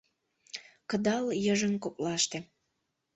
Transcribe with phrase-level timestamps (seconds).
[0.89, 2.39] Кыдал йыжыҥ коклаште.